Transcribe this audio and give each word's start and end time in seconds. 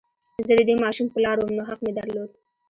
زه 0.47 0.53
د 0.59 0.61
دې 0.69 0.75
ماشوم 0.83 1.07
پلار 1.13 1.37
وم 1.37 1.51
نو 1.57 1.63
حق 1.69 1.79
مې 1.85 1.91
درلود 1.99 2.29